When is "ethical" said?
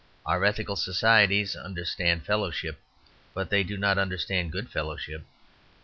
0.45-0.75